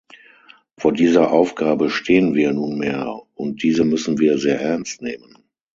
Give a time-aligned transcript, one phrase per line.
[0.79, 5.37] Vor dieser Aufgabe stehen wir nunmehr, und diese müssen wir sehr ernst nehmen.